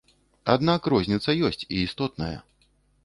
Аднак 0.53 0.89
розніца 0.93 1.37
ёсць, 1.49 1.63
і 1.73 1.85
істотная. 1.85 2.35